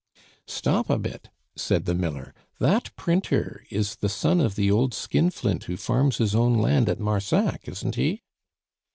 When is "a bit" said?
0.89-1.29